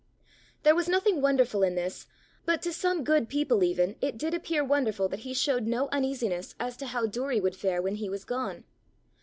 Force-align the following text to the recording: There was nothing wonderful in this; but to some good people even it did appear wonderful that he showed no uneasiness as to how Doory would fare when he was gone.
There 0.63 0.73
was 0.73 0.89
nothing 0.89 1.21
wonderful 1.21 1.61
in 1.61 1.75
this; 1.75 2.07
but 2.43 2.63
to 2.63 2.73
some 2.73 3.03
good 3.03 3.29
people 3.29 3.63
even 3.63 3.97
it 4.01 4.17
did 4.17 4.33
appear 4.33 4.63
wonderful 4.63 5.07
that 5.09 5.19
he 5.19 5.35
showed 5.35 5.67
no 5.67 5.89
uneasiness 5.89 6.55
as 6.59 6.75
to 6.77 6.87
how 6.87 7.05
Doory 7.05 7.39
would 7.39 7.55
fare 7.55 7.83
when 7.83 7.97
he 7.97 8.09
was 8.09 8.25
gone. 8.25 8.63